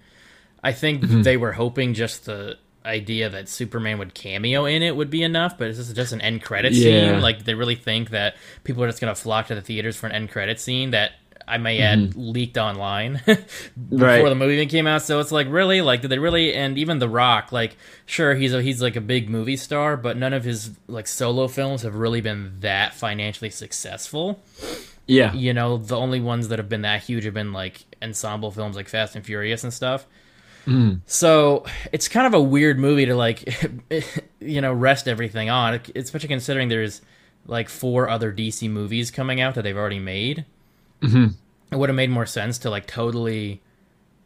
[0.64, 1.22] I think Mm-hmm.
[1.24, 5.58] they were hoping just the idea that Superman would cameo in it would be enough,
[5.58, 7.12] but is this is just an end credit Yeah.
[7.12, 7.22] scene.
[7.22, 10.14] Like they really think that people are just gonna flock to the theaters for an
[10.14, 11.12] end credit scene that
[11.50, 13.98] I may add leaked online before Mm-hmm.
[14.04, 14.24] Right.
[14.24, 15.02] the movie even came out.
[15.02, 18.54] So it's like really like did they really and even The Rock, like sure he's
[18.54, 21.96] a, he's like a big movie star, but none of his like solo films have
[21.96, 24.40] really been that financially successful
[25.08, 25.34] Yeah.
[25.34, 28.76] you know the only ones that have been that huge have been like ensemble films
[28.76, 30.06] like fast and furious and stuff
[30.68, 31.00] Mm.
[31.06, 33.42] so it's kind of a weird movie to like
[34.40, 37.02] you know rest everything on especially considering there's
[37.48, 40.46] like four other dc movies coming out that they've already made
[41.02, 41.34] Mhm.
[41.72, 43.62] it would have made more sense to like totally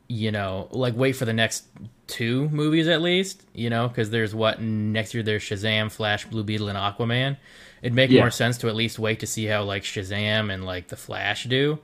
[0.07, 1.65] you know like wait for the next
[2.07, 6.43] two movies at least you know because there's what next year there's shazam flash blue
[6.43, 7.37] beetle and aquaman
[7.81, 8.21] it'd make Yeah.
[8.21, 11.45] more sense to at least wait to see how like shazam and like the flash
[11.45, 11.79] do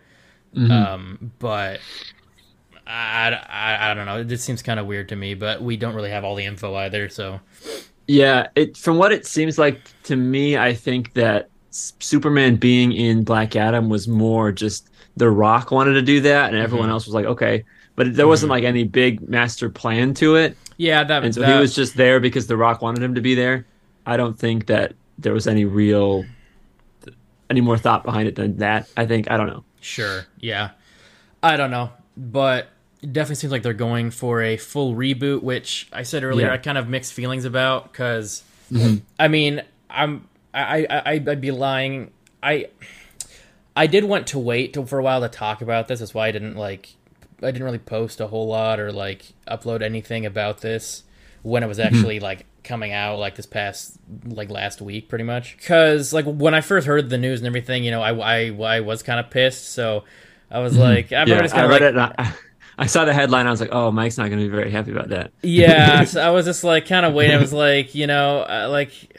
[0.55, 0.71] Mhm.
[0.71, 1.79] um but
[2.87, 5.77] I, I, I don't know it just seems kind of weird to me but we
[5.77, 7.39] don't really have all the info either so
[8.07, 13.23] Yeah, it from what it seems like to me, I think that Superman being in
[13.23, 16.93] Black Adam was more just The Rock wanted to do that, and everyone Mhm.
[16.93, 17.63] else was like, okay,
[17.95, 21.53] but there wasn't like any big master plan to it, yeah that, and so that
[21.53, 23.65] he was just there because The Rock wanted him to be there.
[24.05, 26.25] I don't think that there was any real,
[27.49, 28.87] any more thought behind it than that.
[28.95, 29.63] I think I don't know.
[29.81, 30.25] Sure.
[30.39, 30.71] Yeah.
[31.43, 32.69] I don't know, but
[33.01, 36.53] it definitely seems like they're going for a full reboot, which I said earlier Yeah.
[36.53, 39.01] I kind of mixed feelings about because Mhm.
[39.19, 42.11] I mean I'm I I I- I'd be lying.
[42.41, 42.67] I
[43.75, 45.99] I did want to wait till, for a while to talk about this.
[45.99, 46.95] That's why I didn't like
[47.41, 51.03] I didn't really post a whole lot or like upload anything about this
[51.43, 55.55] when it was actually like coming out like this past like last week pretty much
[55.55, 58.79] because like when i first heard the news and everything you know i i, I
[58.81, 60.03] was kind of pissed so
[60.51, 62.15] i was like i'm Yeah, just I gonna read like, it.
[62.19, 62.33] I,
[62.83, 63.45] I saw the headline.
[63.47, 65.31] I was like, oh, Mike's not going to be very happy about that.
[65.41, 68.67] yeah so i was just like kind of waiting i was like you know uh,
[68.69, 69.17] like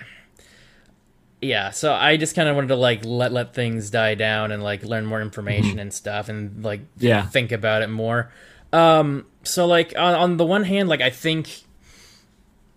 [1.42, 4.62] yeah so i just kind of wanted to like let let things die down and
[4.62, 7.26] like learn more information and stuff and like Yeah.
[7.26, 8.30] think about it more
[8.72, 11.62] um so like on, on the one hand like i think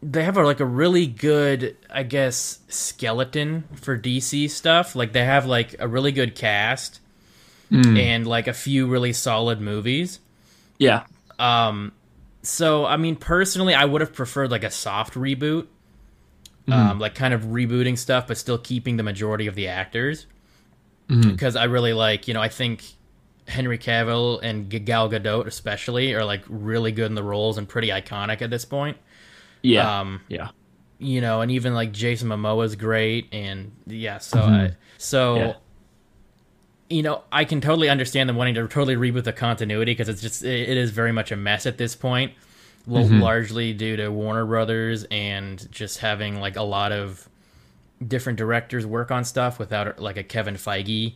[0.01, 5.23] they have a, like a really good i guess skeleton for dc stuff like they
[5.25, 6.99] have like a really good cast
[7.71, 7.97] Mm.
[7.97, 10.19] and like a few really solid movies
[10.77, 11.05] Yeah.
[11.39, 11.91] um,
[12.43, 15.65] so I mean, personally, I would have preferred like a soft reboot,
[16.71, 20.27] um, like kind of rebooting stuff, but still keeping the majority of the actors.
[21.07, 22.83] Because I really like, you know, I think
[23.47, 27.89] Henry Cavill and Gal Gadot especially are like really good in the roles and pretty
[27.89, 28.97] iconic at this point.
[29.61, 29.99] Yeah.
[29.99, 30.49] Um, yeah.
[31.03, 35.35] you know, and even like Jason Momoa is great, and yeah, so I, so.
[35.35, 35.53] Yeah.
[36.89, 40.21] You know, I can totally understand them wanting to totally reboot the continuity because it's
[40.21, 42.33] just it, it is very much a mess at this point,
[42.89, 43.21] l- Mhm.
[43.21, 47.27] largely due to Warner Brothers and just having like a lot of
[48.05, 51.13] different directors work on stuff without like a Kevin Feige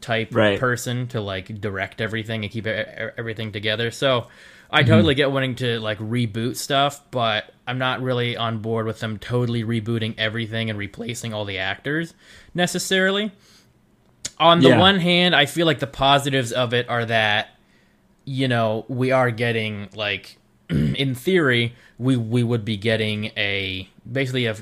[0.00, 0.60] type Right.
[0.60, 3.90] person to like direct everything and keep everything together.
[3.90, 4.28] So
[4.70, 9.00] I totally get wanting to like reboot stuff, but I'm not really on board with
[9.00, 12.12] them totally rebooting everything and replacing all the actors
[12.54, 13.32] necessarily.
[14.38, 14.78] On the Yeah.
[14.78, 17.48] one hand, I feel like the positives of it are that
[18.26, 20.38] you know, we are getting like
[20.96, 24.56] in theory, we we would be getting a basically a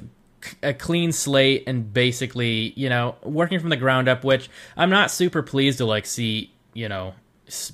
[0.63, 5.11] a clean slate and basically, you know, working from the ground up, which I'm not
[5.11, 7.15] super pleased to like see, you know,
[7.47, 7.73] s-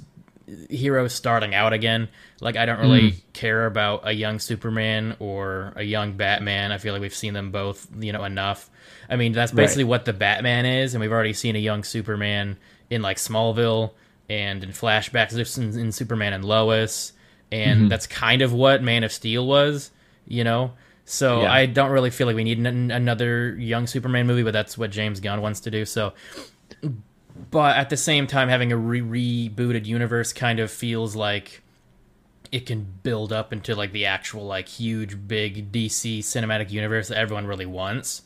[0.70, 2.08] heroes starting out again.
[2.40, 3.16] Like I don't really hmm.
[3.32, 6.72] care about a young Superman or a young Batman.
[6.72, 8.70] I feel like we've seen them both, you know, enough.
[9.08, 12.58] I mean, that's basically what the Batman is, and we've already seen a young Superman
[12.90, 13.92] in like Smallville
[14.28, 17.12] and in flashbacks in, in Superman and Lois,
[17.50, 17.88] and mm-hmm.
[17.88, 19.90] that's kind of what Man of Steel was,
[20.26, 20.72] you know.
[21.04, 21.52] So Yeah.
[21.52, 24.90] I don't really feel like we need n- another young Superman movie, but that's what
[24.90, 25.84] James Gunn wants to do.
[25.84, 26.12] So
[27.50, 31.62] but at the same time having a re- rebooted universe kind of feels like
[32.50, 37.18] it can build up into like the actual like huge big DC cinematic universe that
[37.18, 38.22] everyone really wants.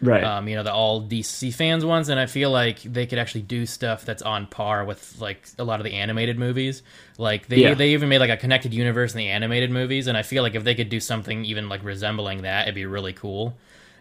[0.00, 0.22] Right.
[0.22, 3.42] Um, you know, the all DC fans ones, and I feel like they could actually
[3.42, 6.82] do stuff that's on par with like a lot of the animated movies.
[7.16, 7.74] Like they Yeah.
[7.74, 10.54] they even made like a connected universe in the animated movies, and I feel like
[10.54, 13.56] if they could do something even like resembling that, it'd be really cool.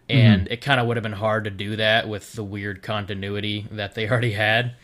[0.10, 3.66] And it kind of would have been hard to do that with the weird continuity
[3.72, 4.76] that they already had.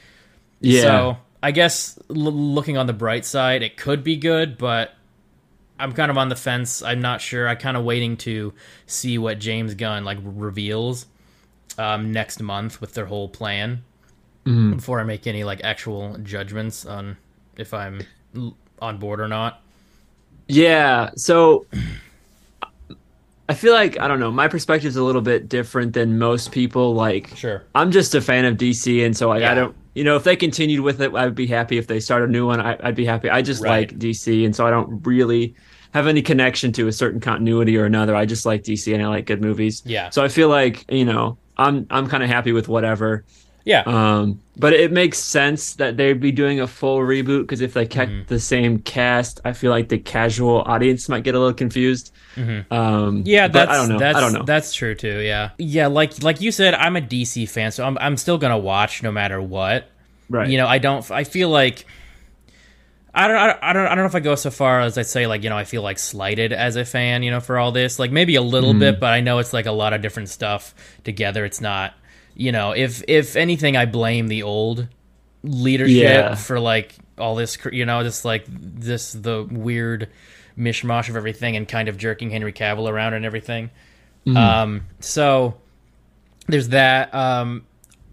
[0.62, 0.82] yeah.
[0.82, 4.94] So I guess l- looking on the bright side, it could be good, but
[5.84, 6.82] I'm kind of on the fence.
[6.82, 7.48] I'm not sure.
[7.48, 8.54] I'm kind of waiting to
[8.88, 11.06] see what James Gunn like reveals
[11.78, 13.84] um, next month with their whole plan
[14.46, 14.74] Mm-hmm.
[14.76, 17.16] before I make any like actual judgments on
[17.56, 18.02] if I'm
[18.82, 19.62] on board or not.
[20.50, 21.12] Yeah.
[21.16, 21.66] So
[23.50, 24.32] I feel like I don't know.
[24.32, 26.94] My perspective is a little bit different than most people.
[26.94, 27.64] Like, Sure.
[27.76, 29.52] I'm just a fan of DC, and so like Yeah.
[29.52, 31.78] I don't, you know, if they continued with it, I'd be happy.
[31.78, 33.30] If they start a new one, I, I'd be happy.
[33.30, 33.90] I just Right.
[33.92, 35.56] like DC, and so I don't really
[35.94, 38.16] have any connection to a certain continuity or another.
[38.16, 39.82] I just like DC, and I like good movies.
[39.86, 40.10] Yeah.
[40.10, 43.24] So I feel like you know, I'm I'm kind of happy with whatever.
[43.66, 43.84] Yeah.
[43.86, 47.86] Um, but it makes sense that they'd be doing a full reboot because if they
[47.86, 48.28] kept Mm-hmm.
[48.28, 52.12] the same cast, I feel like the casual audience might get a little confused.
[52.36, 53.22] Um, Mm-hmm.
[53.26, 54.00] Yeah, that's I don't know.
[54.00, 54.44] That's, I don't know.
[54.44, 55.22] That's true too.
[55.22, 55.88] Yeah, yeah.
[55.88, 59.12] Like like you said, I'm a DC fan, so I'm I'm still gonna watch no
[59.14, 59.90] matter what.
[60.30, 60.50] right.
[60.50, 61.10] You know, I don't.
[61.12, 61.86] I feel like.
[63.16, 65.28] I don't, I don't, I don't, know if I go so far as I say
[65.28, 68.00] like you know I feel like slighted as a fan you know for all this
[68.00, 68.80] like maybe a little Mm-hmm.
[68.80, 70.74] bit but I know it's like a lot of different stuff
[71.04, 71.94] together it's not
[72.36, 74.88] you know if if anything I blame the old
[75.44, 76.36] leadership Yeah.
[76.36, 80.10] for like all this you know just like this the weird
[80.58, 83.70] mishmash of everything and kind of jerking Henry Cavill around and everything
[84.26, 84.38] Mm-hmm.
[84.38, 85.56] um so
[86.48, 87.66] there's that um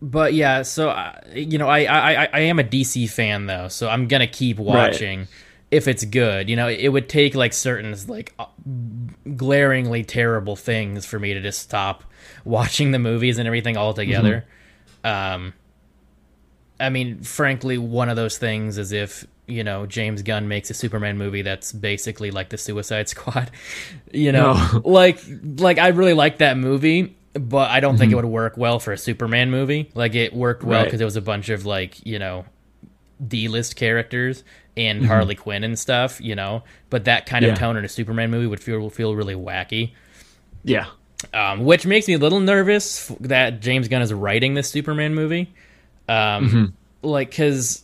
[0.02, 1.80] but yeah so uh, you know I,
[2.24, 5.28] I i am a dc fan though so i'm gonna keep watching
[5.70, 6.48] if it's good.
[6.50, 8.46] You know it would take like certain like uh,
[9.36, 12.02] glaringly terrible things for me to just stop
[12.44, 14.44] watching the movies and everything altogether.
[15.04, 15.54] Um
[16.80, 20.74] i mean frankly one of those things is if you know james gunn makes a
[20.74, 23.50] superman movie that's basically like the suicide squad
[24.12, 24.82] you know No.
[24.84, 25.20] like
[25.58, 28.92] like i really like that movie but i don't think it would work well for
[28.92, 30.84] a superman movie like it worked well Right.
[30.84, 32.44] because it was a bunch of like you know
[33.26, 34.42] d-list characters
[34.76, 38.30] and harley quinn and stuff you know but that kind of tone in a superman
[38.30, 39.92] movie would feel feel really wacky
[40.64, 40.86] yeah.
[41.34, 45.14] um, which makes me a little nervous f- that James Gunn is writing this Superman
[45.14, 45.50] movie.
[46.08, 47.82] Um, Like, because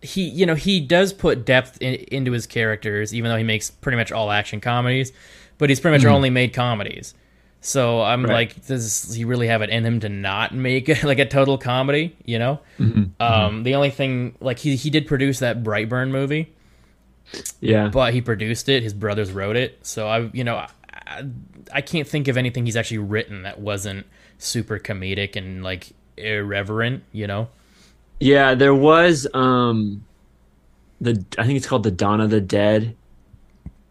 [0.00, 3.70] he, you know, he does put depth in, into his characters, even though he makes
[3.70, 5.12] pretty much all action comedies,
[5.58, 7.14] but he's pretty much only made comedies.
[7.64, 8.32] So I'm Right.
[8.50, 12.14] like, does he really have it in him to not make like a total comedy?
[12.26, 12.60] You know,
[13.20, 16.52] um, the only thing like he he did produce that Brightburn movie,
[17.60, 17.88] Yeah.
[17.88, 18.82] but he produced it.
[18.82, 19.78] His brothers wrote it.
[19.82, 21.24] So I, you know, I,
[21.72, 24.06] I can't think of anything he's actually written that wasn't
[24.38, 27.04] super comedic and like irreverent.
[27.12, 27.48] You know?
[28.18, 30.04] Yeah, there was um
[31.00, 32.96] the I think it's called the Dawn of the Dead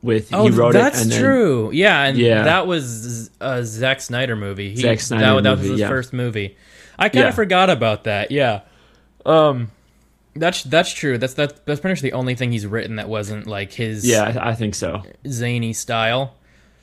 [0.02, 1.72] with he wrote Oh, that's it then true.
[1.72, 2.44] Yeah, and Yeah.
[2.44, 4.72] that was a Zack Snyder movie.
[4.72, 5.88] He, Zack Snyder that, that was his yeah.
[5.90, 6.58] first movie.
[6.98, 7.36] I kind of Yeah.
[7.36, 8.32] forgot about that.
[8.32, 8.62] Yeah.
[9.26, 9.72] Um,
[10.36, 11.18] that's that's true.
[11.18, 14.24] That's that's that's pretty much the only thing he's written that wasn't like his yeah,
[14.24, 15.04] I I think so.
[15.28, 16.36] zany style,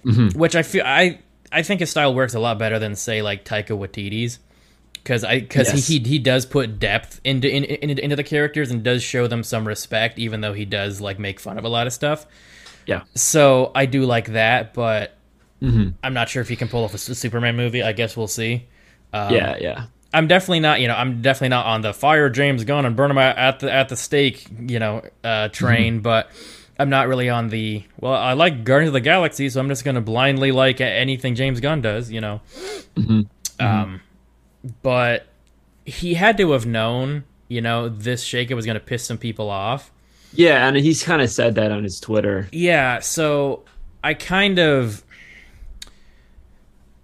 [0.05, 0.39] Mm-hmm.
[0.39, 1.19] which I feel I
[1.51, 4.39] I think his style works a lot better than say like Taika Waititi's
[4.95, 5.87] because I because Yes.
[5.89, 9.27] he, he he does put depth into in, in, into the characters and does show
[9.27, 12.27] them some respect even though he does like make fun of a lot of stuff.
[12.89, 13.03] Yeah.
[13.15, 15.19] So I do like that, but
[15.63, 15.91] Mm-hmm.
[16.03, 17.83] I'm not sure if he can pull off a Superman movie.
[17.83, 18.67] I guess we'll see.
[19.13, 19.87] Um, yeah, yeah.
[20.15, 23.11] I'm definitely not, you know, I'm definitely not on the fire James Gunn and burn
[23.11, 25.95] him at at the at the stake, you know, uh, train.
[25.95, 26.03] Mm-hmm.
[26.03, 26.31] But
[26.79, 28.15] I'm not really on the well.
[28.15, 31.83] I like Guardians of the Galaxy, so I'm just gonna blindly like anything James Gunn
[31.83, 32.41] does, you know.
[32.95, 33.23] Mm-hmm.
[33.65, 34.01] Um,
[34.83, 35.27] but
[35.85, 39.91] he had to have known, you know, this shakeup was gonna piss some people off.
[40.33, 42.49] Yeah, and he's kind of said that on his Twitter.
[42.53, 43.65] Yeah, so
[44.05, 45.03] I kind of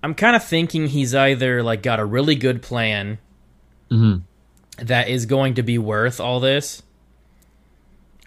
[0.02, 3.18] I'm kind of thinking he's either like got a really good plan
[3.90, 4.22] Mhm.
[4.78, 6.82] that is going to be worth all this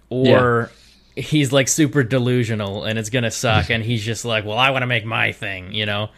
[0.09, 0.71] or
[1.15, 4.83] he's like super delusional and it's gonna suck, and he's just like, well, I want
[4.83, 6.09] to make my thing, you know.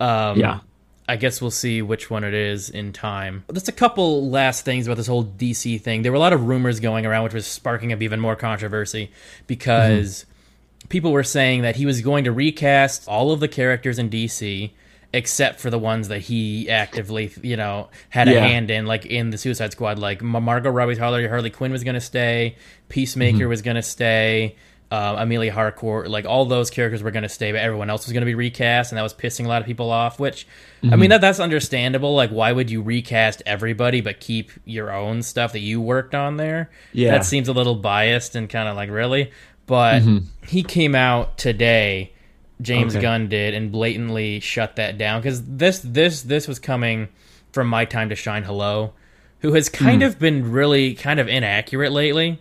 [0.00, 0.60] Um, Yeah.
[1.08, 3.44] I guess we'll see which one it is in time.
[3.52, 6.02] Just a couple last things about this whole DC thing.
[6.02, 9.10] There were a lot of rumors going around, which was sparking up even more controversy
[9.46, 10.88] because mm-hmm.
[10.88, 14.70] people were saying that he was going to recast all of the characters in DC
[15.12, 18.46] except for the ones that he actively, you know, had a Yeah.
[18.46, 19.98] hand in, like in the Suicide Squad.
[19.98, 22.56] Like Ma- Margot Robbie's Harley, Harley Quinn was going to stay,
[22.90, 23.48] Peacemaker mm-hmm.
[23.48, 24.56] was going to stay.
[24.90, 28.14] Uh, Emilia Harcourt, like all those characters were going to stay, but everyone else was
[28.14, 30.18] going to be recast, and that was pissing a lot of people off.
[30.18, 30.46] Which,
[30.82, 31.08] I mean, mm-hmm.
[31.10, 32.14] that that's understandable.
[32.14, 36.38] Like, why would you recast everybody but keep your own stuff that you worked on
[36.38, 36.70] there?
[36.94, 37.10] Yeah.
[37.10, 39.30] that seems a little biased and kind of like really.
[39.68, 40.46] But mm-hmm.
[40.46, 42.14] he came out today,
[42.62, 43.02] James Okay.
[43.02, 47.08] Gunn did, and blatantly shut that down because this this this was coming
[47.52, 48.44] from My Time to Shine.
[48.44, 48.94] Hello,
[49.40, 50.08] who has kind hmm.
[50.08, 52.40] of been really kind of inaccurate lately.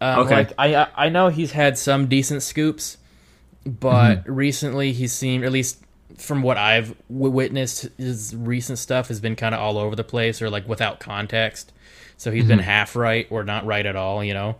[0.00, 0.34] Um, Okay.
[0.34, 2.96] Like I I know he's had some decent scoops,
[3.66, 5.82] but recently he's seen at least
[6.16, 10.04] from what I've w- witnessed, his recent stuff has been kind of all over the
[10.04, 11.72] place or like without context.
[12.16, 14.56] So he's been half right or not right at all, you know.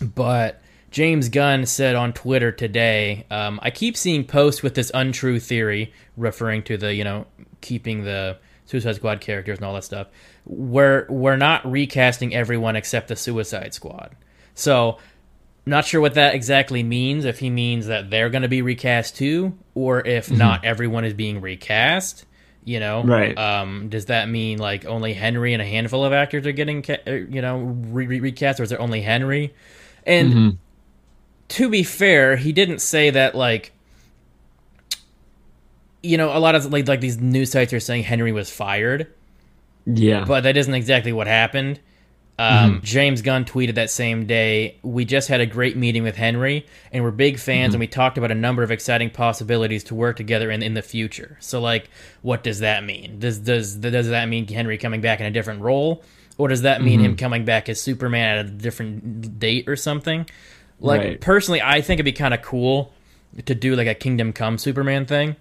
[0.00, 5.38] But James Gunn said on Twitter today, um, I keep seeing posts with this untrue
[5.38, 7.26] theory referring to the, you know,
[7.60, 10.08] keeping the Suicide Squad characters and all that stuff.
[10.44, 14.16] We're we're not recasting everyone except the Suicide Squad.
[14.54, 14.98] So
[15.64, 17.24] not sure what that exactly means.
[17.24, 21.14] If he means that they're going to be recast too, or if not everyone is
[21.14, 22.26] being recast.
[22.64, 23.36] You know, Right.
[23.36, 27.00] Um, does that mean like only Henry and a handful of actors are getting, ca-
[27.06, 29.52] uh, you know, re- re- recast, or is there only Henry?
[30.06, 30.58] And
[31.48, 33.72] to be fair, he didn't say that like.
[36.04, 39.06] You know, a lot of like like these news sites are saying Henry was fired
[39.86, 40.24] Yeah.
[40.24, 41.78] but that isn't exactly what happened.
[42.38, 42.84] Um, mm-hmm.
[42.84, 47.04] James Gunn tweeted that same day, "We just had a great meeting with Henry, and
[47.04, 47.80] we're big fans, and mm-hmm.
[47.80, 51.36] we talked about a number of exciting possibilities to work together in in the future."
[51.40, 51.90] So, like,
[52.22, 53.18] what does that mean?
[53.18, 56.02] Does does does that mean Henry coming back in a different role,
[56.38, 57.18] or does that mean him mm-hmm.
[57.18, 60.26] coming back as Superman at a different date or something?
[60.80, 61.20] Like, Right.
[61.20, 62.92] personally, I think it'd be kind of cool
[63.44, 65.36] to do like a Kingdom Come Superman thing.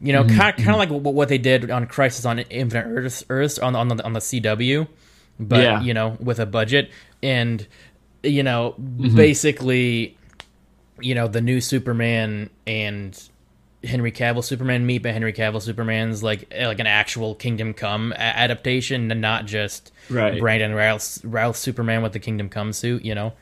[0.00, 3.24] You know, kind kind of like what, what they did on Crisis on Infinite Earths,
[3.28, 4.86] Earths on on the on the CW,
[5.40, 5.80] but Yeah.
[5.82, 6.90] you know, with a budget
[7.22, 7.66] and
[8.22, 9.14] you know, Mm-hmm.
[9.16, 10.16] basically,
[11.00, 13.20] you know, the new Superman and
[13.84, 18.12] Henry Cavill Superman meet, but Henry Cavill Superman's like eh, like an actual Kingdom Come
[18.12, 20.40] a- adaptation, and not just Right.
[20.40, 23.04] Brandon Routh Routh Superman with the Kingdom Come suit.
[23.04, 23.32] You know,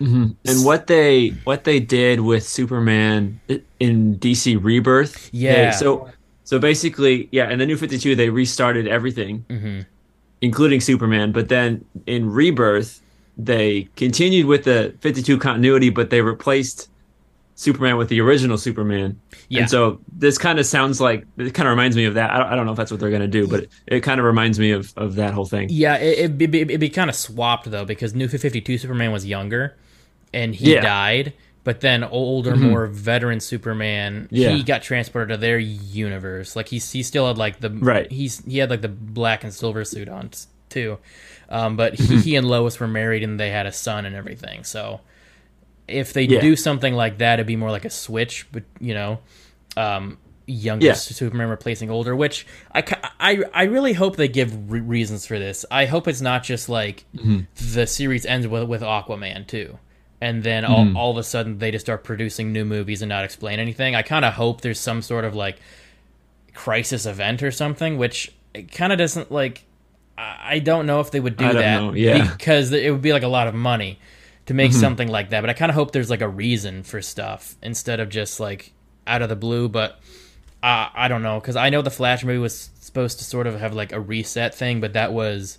[0.00, 0.34] And
[0.64, 3.38] what they what they did with Superman
[3.78, 5.70] in DC Rebirth, they- Yeah.
[5.72, 6.08] so
[6.44, 9.80] so basically, yeah, in the New Fifty Two, they restarted everything, Mm-hmm.
[10.42, 11.32] Including Superman.
[11.32, 13.00] But then in Rebirth,
[13.38, 16.90] they continued with the Fifty Two continuity, but they replaced
[17.54, 19.18] Superman with the original Superman.
[19.48, 19.60] Yeah.
[19.62, 22.30] And so this kind of sounds like it kind of reminds me of that.
[22.30, 24.00] I don't, I don't know if that's what they're going to do, but it, it
[24.00, 25.68] kind of reminds me of of that whole thing.
[25.70, 29.24] Yeah, it, it'd be, it'd be kind of swapped though because New 52 Superman was
[29.24, 29.76] younger
[30.34, 30.80] and he Yeah.
[30.80, 34.50] Died, but then older, more veteran Superman, Yeah.
[34.50, 36.56] he got transported to their universe.
[36.56, 38.10] Like he's he still had like the Right.
[38.10, 40.30] He's he had like the black and silver suit on
[40.68, 40.98] too,
[41.48, 42.14] um, but Mm-hmm.
[42.16, 44.64] he, he and Lois were married and they had a son and everything.
[44.64, 45.00] So
[45.88, 46.40] if they Yeah.
[46.40, 49.18] do something like that, it'd be more like a switch, but you know.
[49.76, 50.92] Um, younger Yeah.
[50.94, 52.82] Superman replacing older, which I,
[53.20, 55.64] I, I really hope they give re- reasons for this.
[55.70, 57.40] I hope it's not just like Mm-hmm.
[57.74, 59.78] the series ends with, with Aquaman too,
[60.22, 60.96] and then Mm-hmm.
[60.96, 63.94] all, all of a sudden they just start producing new movies and not explain anything.
[63.94, 65.58] I kind of hope there's some sort of like
[66.54, 69.64] crisis event or something, which it kind of doesn't like.
[70.16, 72.30] I I don't know if they would do I don't that know, yeah.
[72.32, 73.98] because it would be like a lot of money
[74.46, 74.56] to Mm-hmm.
[74.56, 75.40] make something like that.
[75.40, 78.72] But I kind of hope there's like a reason for stuff instead of just like
[79.06, 79.68] out of the blue.
[79.68, 80.00] But
[80.62, 83.58] uh, I don't know because I know the Flash movie was supposed to sort of
[83.58, 85.58] have like a reset thing, but that was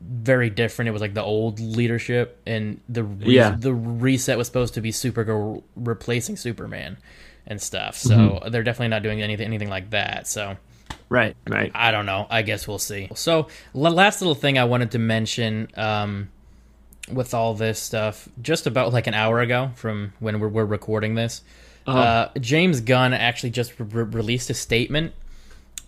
[0.00, 0.88] very different.
[0.88, 3.50] It was like the old leadership, and the re- Yeah.
[3.58, 6.96] the reset was supposed to be Supergirl replacing Superman
[7.46, 7.96] and stuff.
[7.96, 8.50] So Mm-hmm.
[8.50, 10.26] they're definitely not doing anything anything like that.
[10.26, 10.56] So
[11.08, 11.72] Right, right.
[11.74, 12.26] I don't know.
[12.30, 13.08] I guess we'll see.
[13.16, 16.28] So, last little thing I wanted to mention um,
[17.12, 21.16] with all this stuff, just about like an hour ago from when we're, we're recording
[21.16, 21.42] this,
[21.86, 25.12] uh, James Gunn actually just re- released a statement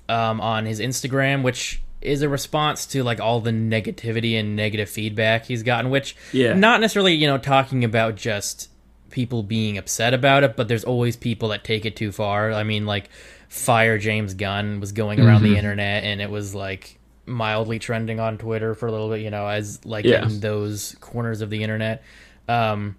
[0.08, 4.88] um, on his Instagram, which is a response to like all the negativity and negative
[4.90, 6.53] feedback he's gotten, which Yeah.
[6.55, 8.68] not necessarily, you know, talking about just
[9.11, 12.53] people being upset about it, but there's always people that take it too far.
[12.53, 13.11] I mean, like
[13.48, 18.38] Fire James Gunn was going around the internet and it was like mildly trending on
[18.38, 20.24] Twitter for a little bit, you know, as like Yeah.
[20.26, 22.03] in those corners of the internet.
[22.48, 22.96] Um,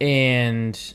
[0.00, 0.94] and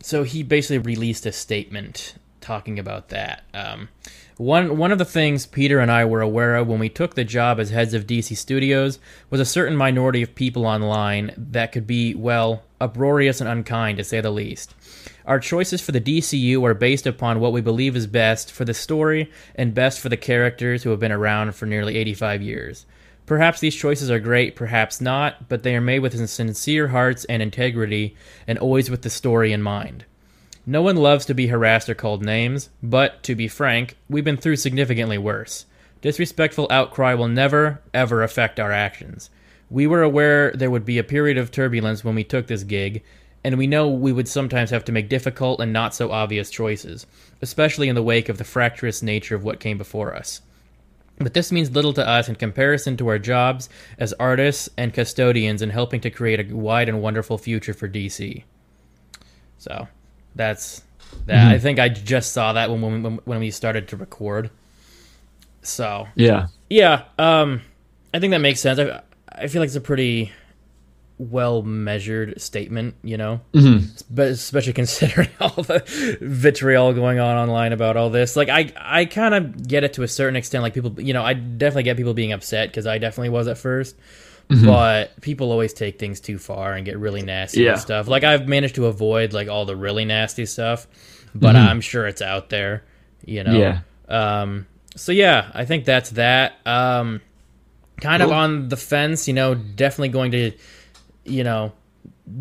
[0.00, 3.42] so he basically released a statement talking about that.
[3.52, 3.88] Um,
[4.36, 7.24] one one of the things Peter and I were aware of when we took the
[7.24, 8.98] job as heads of DC Studios
[9.30, 14.04] was a certain minority of people online that could be well uproarious and unkind to
[14.04, 14.74] say the least.
[15.24, 18.74] Our choices for the DCU are based upon what we believe is best for the
[18.74, 22.86] story and best for the characters who have been around for nearly 85 years.
[23.26, 27.40] Perhaps these choices are great, perhaps not, but they are made with sincere hearts and
[27.40, 28.16] integrity
[28.46, 30.04] and always with the story in mind.
[30.66, 34.38] No one loves to be harassed or called names, but, to be frank, we've been
[34.38, 35.66] through significantly worse.
[36.00, 39.28] Disrespectful outcry will never, ever affect our actions.
[39.68, 43.02] We were aware there would be a period of turbulence when we took this gig,
[43.42, 47.06] and we know we would sometimes have to make difficult and not so obvious choices,
[47.42, 50.40] especially in the wake of the fractious nature of what came before us.
[51.18, 55.60] But this means little to us in comparison to our jobs as artists and custodians
[55.62, 58.44] in helping to create a wide and wonderful future for DC.
[59.58, 59.88] So,
[60.34, 60.82] that's
[61.26, 61.48] that.
[61.52, 64.50] I think I just saw that when when, when we started to record.
[65.62, 66.48] So, Yeah.
[66.68, 67.62] yeah, um,
[68.12, 68.78] I think that makes sense.
[68.78, 69.00] I,
[69.32, 70.30] I feel like it's a pretty
[71.16, 73.86] well measured statement, you know, Mm-hmm.
[74.10, 75.82] but especially considering all the
[76.20, 78.36] vitriol going on online about all this.
[78.36, 80.62] Like, I I kind of get it to a certain extent.
[80.62, 83.56] Like people, you know, I definitely get people being upset because I definitely was at
[84.50, 87.72] 1st But people always take things too far and get really nasty Yeah.
[87.72, 88.08] and stuff.
[88.08, 90.86] Like I've managed to avoid like all the really nasty stuff,
[91.34, 92.84] but I'm sure it's out there,
[93.24, 93.52] you know.
[93.58, 93.80] Yeah.
[94.08, 94.66] Um,
[94.96, 96.54] so yeah, I think that's that.
[96.66, 97.20] Um,
[98.00, 100.52] kind of on the fence, you know, definitely going to,
[101.24, 101.72] you know,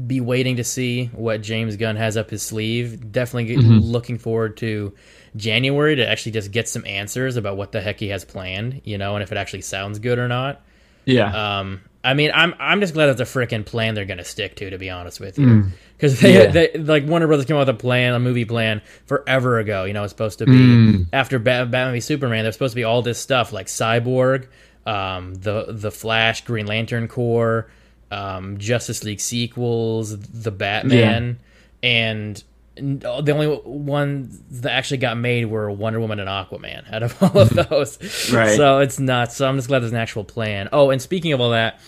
[0.07, 3.11] be waiting to see what James Gunn has up his sleeve.
[3.11, 4.93] Definitely get- looking forward to
[5.35, 8.97] January to actually just get some answers about what the heck he has planned, you
[8.97, 10.61] know, and if it actually sounds good or not.
[11.05, 11.59] Yeah.
[11.59, 14.69] Um, I mean, I'm I'm just glad it's a freaking plan they're gonna stick to.
[14.69, 16.51] To be honest with you, because they, Yeah.
[16.51, 19.85] they like Warner Brothers came out with a plan, a movie plan forever ago.
[19.85, 21.05] You know, it's supposed to be Mm.
[21.13, 22.43] after Bat- Batman v Superman.
[22.43, 24.47] There's supposed to be all this stuff like Cyborg,
[24.85, 27.69] um, the the Flash, Green Lantern Corps,
[28.11, 31.37] um, Justice League sequels, the Batman,
[31.81, 32.43] and n-
[32.75, 37.39] the only ones that actually got made were Wonder Woman and Aquaman out of all
[37.41, 38.31] of those.
[38.31, 38.55] Right.
[38.57, 39.35] So it's nuts.
[39.35, 40.69] So I'm just glad there's an actual plan.
[40.73, 41.79] Oh, and speaking of all that,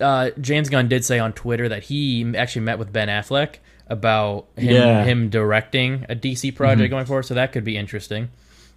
[0.00, 3.56] uh, James Gunn did say on Twitter that he actually met with Ben Affleck
[3.86, 5.04] about him, Yeah.
[5.04, 7.24] him directing a DC project going forward.
[7.24, 8.28] So that could be interesting.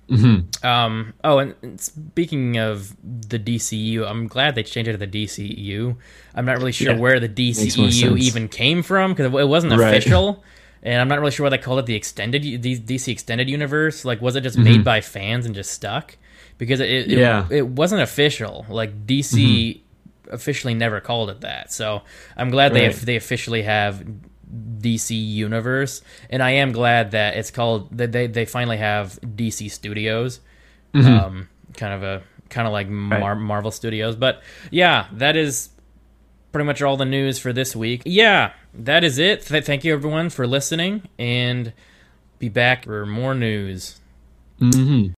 [0.09, 0.65] Mm-hmm.
[0.65, 5.07] Um, oh, and, and speaking of the DCU, I'm glad they changed it to the
[5.07, 5.97] DCU.
[6.33, 6.99] I'm not really sure Yeah.
[6.99, 9.89] where the DCU even came from because it wasn't Right.
[9.97, 10.43] official,
[10.83, 14.05] and I'm not really sure why they called it the extended DC extended universe.
[14.05, 14.63] Like, was it just Mm-hmm.
[14.63, 16.17] made by fans and just stuck?
[16.57, 17.43] Because it it, Yeah.
[17.43, 17.53] Mm-hmm.
[17.53, 18.65] it wasn't official.
[18.69, 19.81] Like DC
[20.31, 21.71] officially never called it that.
[21.71, 22.01] So
[22.35, 22.95] I'm glad they Right.
[22.95, 24.03] they officially have
[24.79, 29.69] DC Universe, and I am glad that it's called that they they finally have DC
[29.71, 30.39] Studios,
[30.93, 33.23] um, kind of a kind of like Mar- Mm-hmm.
[33.25, 33.37] Right.
[33.45, 34.15] Marvel Studios.
[34.15, 35.69] But yeah, that is
[36.57, 38.01] pretty much all the news for this week.
[38.03, 39.43] Yeah, that is it.
[39.43, 41.71] Th- thank you everyone for listening, and
[42.39, 43.99] be back for more news.
[44.59, 45.11] Mm-hmm.